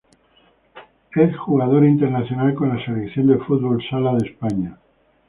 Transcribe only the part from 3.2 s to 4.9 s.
de fútbol sala de España.